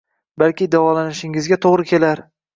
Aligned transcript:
Balki 0.43 0.67
davolanishingizga 0.75 1.61
toʻgʻri 1.69 1.87
kelar 1.93 2.27